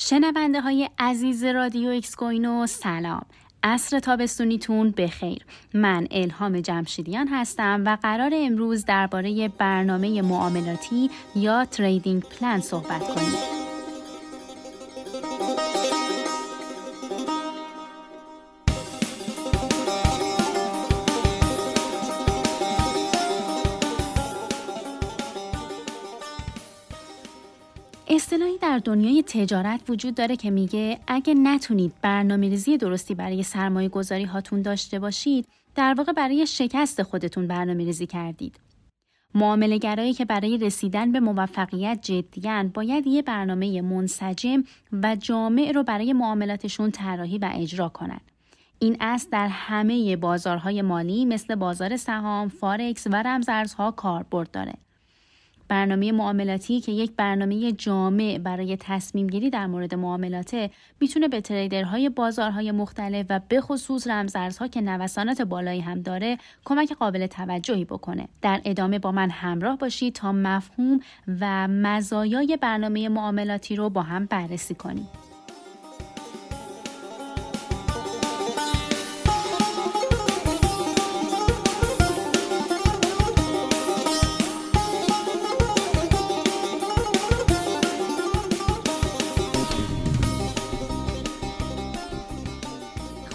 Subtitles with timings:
[0.00, 3.22] شنونده های عزیز رادیو ایکس کوینو سلام.
[3.62, 5.44] عصر تابستونیتون بخیر.
[5.74, 13.57] من الهام جمشیدیان هستم و قرار امروز درباره برنامه معاملاتی یا trading plan صحبت کنیم.
[28.10, 33.88] اصطلاحی در دنیای تجارت وجود داره که میگه اگه نتونید برنامه ریزی درستی برای سرمایه
[33.88, 38.60] گذاری هاتون داشته باشید در واقع برای شکست خودتون برنامه ریزی کردید.
[39.34, 45.82] معامله گرایی که برای رسیدن به موفقیت جدیان باید یه برنامه منسجم و جامع رو
[45.82, 48.30] برای معاملاتشون طراحی و اجرا کنند.
[48.78, 54.74] این اصل در همه بازارهای مالی مثل بازار سهام، فارکس و رمزارزها کاربرد داره.
[55.68, 62.08] برنامه معاملاتی که یک برنامه جامع برای تصمیم گیری در مورد معاملاته می‌تونه به تریدرهای
[62.08, 68.28] بازارهای مختلف و به خصوص رمزارزها که نوسانات بالایی هم داره کمک قابل توجهی بکنه.
[68.42, 71.00] در ادامه با من همراه باشید تا مفهوم
[71.40, 75.08] و مزایای برنامه معاملاتی رو با هم بررسی کنیم.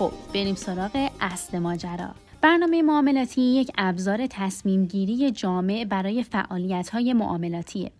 [0.00, 7.12] خب بریم سراغ اصل ماجرا برنامه معاملاتی یک ابزار تصمیم گیری جامع برای فعالیت های
[7.12, 7.90] معاملاتیه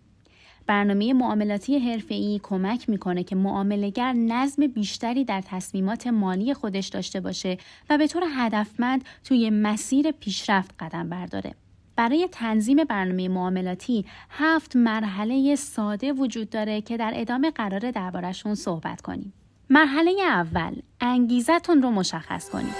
[0.67, 7.57] برنامه معاملاتی حرفه‌ای کمک می‌کنه که معاملهگر نظم بیشتری در تصمیمات مالی خودش داشته باشه
[7.89, 11.55] و به طور هدفمند توی مسیر پیشرفت قدم برداره.
[11.95, 19.01] برای تنظیم برنامه معاملاتی هفت مرحله ساده وجود داره که در ادامه قرار دربارشون صحبت
[19.01, 19.33] کنیم.
[19.73, 22.73] مرحله اول انگیزتون رو مشخص کنید.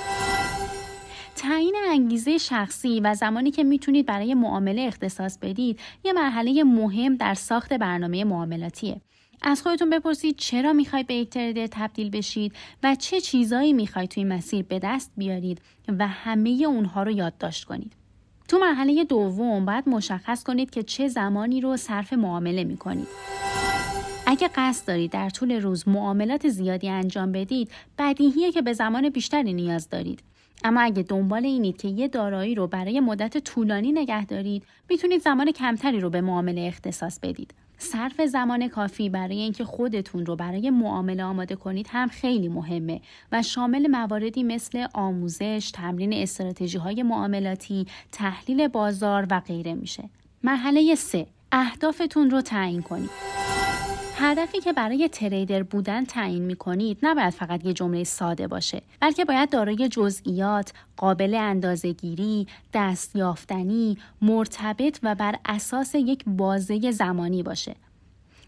[1.35, 7.33] تعیین انگیزه شخصی و زمانی که می‌تونید برای معامله اختصاص بدید یه مرحله مهم در
[7.33, 9.01] ساخت برنامه معاملاتیه.
[9.41, 12.53] از خودتون بپرسید چرا می‌خواید به یک تریدر تبدیل بشید
[12.83, 15.61] و چه چیزایی می‌خواید توی مسیر به دست بیارید
[15.99, 17.93] و همه اونها رو یادداشت کنید.
[18.47, 23.07] تو مرحله دوم باید مشخص کنید که چه زمانی رو صرف معامله می‌کنید.
[24.31, 29.53] اگه قصد دارید در طول روز معاملات زیادی انجام بدید بدیهیه که به زمان بیشتری
[29.53, 30.23] نیاز دارید
[30.63, 35.51] اما اگه دنبال اینید که یه دارایی رو برای مدت طولانی نگه دارید می‌تونید زمان
[35.51, 41.23] کمتری رو به معامله اختصاص بدید صرف زمان کافی برای اینکه خودتون رو برای معامله
[41.23, 48.67] آماده کنید هم خیلی مهمه و شامل مواردی مثل آموزش، تمرین استراتژی های معاملاتی، تحلیل
[48.67, 50.09] بازار و غیره میشه.
[50.43, 53.09] مرحله 3 اهدافتون رو تعیین کنید.
[54.23, 59.25] هدفی که برای تریدر بودن تعیین می کنید نباید فقط یه جمله ساده باشه بلکه
[59.25, 67.75] باید دارای جزئیات، قابل اندازهگیری، دستیافتنی، مرتبط و بر اساس یک بازه زمانی باشه.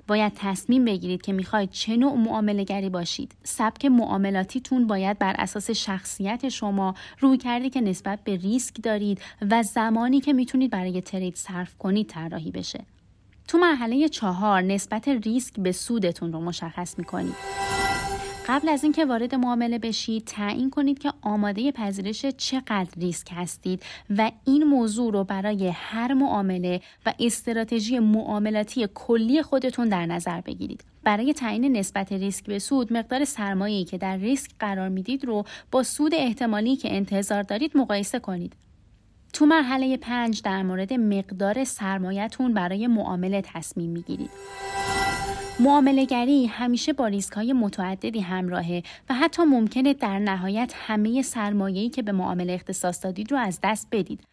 [0.08, 3.32] باید تصمیم بگیرید که می‌خواید چه نوع معامله گری باشید.
[3.44, 9.64] سبک معاملاتیتون باید بر اساس شخصیت شما روی کردی که نسبت به ریسک دارید و
[9.64, 12.86] زمانی که می‌تونید برای ترید صرف کنید طراحی بشه.
[13.48, 17.36] تو مرحله چهار نسبت ریسک به سودتون رو مشخص می‌کنید.
[18.48, 23.84] قبل از اینکه وارد معامله بشید تعیین کنید که آماده پذیرش چقدر ریسک هستید
[24.18, 30.84] و این موضوع رو برای هر معامله و استراتژی معاملاتی کلی خودتون در نظر بگیرید.
[31.04, 35.84] برای تعیین نسبت ریسک به سود مقدار سرمایه‌ای که در ریسک قرار می‌دید رو با
[35.84, 38.54] سود احتمالی که انتظار دارید مقایسه کنید.
[39.34, 44.30] تو مرحله پنج در مورد مقدار سرمایهتون برای معامله تصمیم می‌گیرید.
[45.60, 51.90] معامله گری همیشه با ریسک های متعددی همراهه و حتی ممکنه در نهایت همه سرمایه‌ای
[51.90, 54.24] که به معامله اختصاص دادید رو از دست بدید.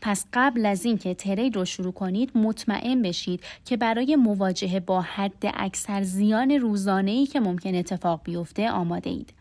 [0.00, 5.42] پس قبل از اینکه ترید رو شروع کنید مطمئن بشید که برای مواجهه با حد
[5.54, 9.32] اکثر زیان روزانه‌ای که ممکن اتفاق بیفته آماده اید.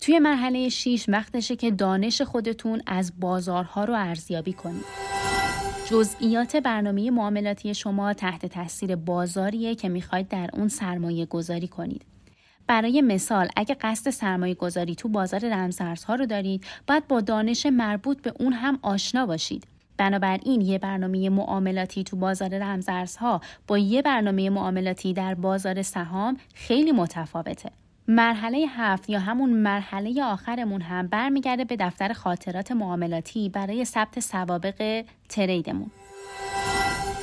[0.00, 4.84] توی مرحله 6 وقتشه که دانش خودتون از بازارها رو ارزیابی کنید.
[5.90, 12.02] جزئیات برنامه معاملاتی شما تحت تاثیر بازاریه که می‌خواید در اون سرمایه گذاری کنید.
[12.66, 18.22] برای مثال اگه قصد سرمایه گذاری تو بازار رمزارزها رو دارید باید با دانش مربوط
[18.22, 19.66] به اون هم آشنا باشید.
[19.96, 26.92] بنابراین یه برنامه معاملاتی تو بازار رمزارزها با یه برنامه معاملاتی در بازار سهام خیلی
[26.92, 27.70] متفاوته.
[28.10, 35.04] مرحله هفت یا همون مرحله آخرمون هم برمیگرده به دفتر خاطرات معاملاتی برای ثبت سوابق
[35.28, 35.90] تریدمون.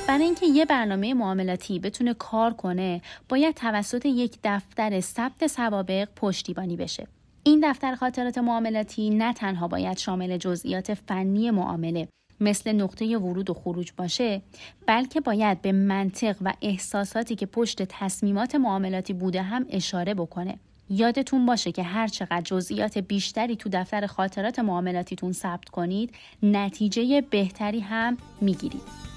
[0.08, 6.76] برای اینکه یه برنامه معاملاتی بتونه کار کنه باید توسط یک دفتر ثبت سوابق پشتیبانی
[6.76, 7.06] بشه
[7.42, 12.08] این دفتر خاطرات معاملاتی نه تنها باید شامل جزئیات فنی معامله
[12.40, 14.42] مثل نقطه ورود و خروج باشه
[14.86, 20.58] بلکه باید به منطق و احساساتی که پشت تصمیمات معاملاتی بوده هم اشاره بکنه
[20.90, 27.80] یادتون باشه که هر چقدر جزئیات بیشتری تو دفتر خاطرات معاملاتیتون ثبت کنید نتیجه بهتری
[27.80, 29.15] هم می‌گیرید.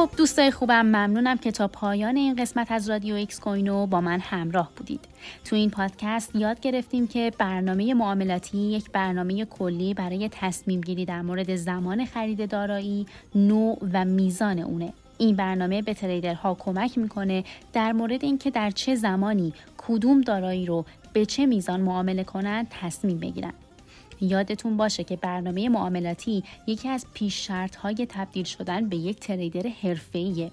[0.00, 4.20] خب دوستای خوبم ممنونم که تا پایان این قسمت از رادیو ایکس کوینو با من
[4.20, 5.00] همراه بودید.
[5.44, 11.22] تو این پادکست یاد گرفتیم که برنامه معاملاتی یک برنامه کلی برای تصمیم گیری در
[11.22, 14.92] مورد زمان خرید دارایی، نوع و میزان اونه.
[15.18, 20.66] این برنامه به trader ها کمک می‌کنه در مورد اینکه در چه زمانی کدوم دارایی
[20.66, 23.52] رو به چه میزان معامله کنند تصمیم بگیرن.
[24.20, 29.70] یادتون باشه که برنامه معاملاتی یکی از پیش شرط های تبدیل شدن به یک trader
[29.82, 30.50] حرفه‌ایه.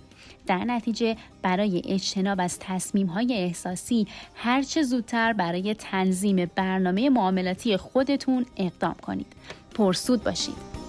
[0.48, 8.46] در نتیجه برای اجتناب از تصمیم های احساسی هرچه زودتر برای تنظیم برنامه معاملاتی خودتون
[8.58, 9.28] اقدام کنید.
[9.76, 10.87] پرسود باشید.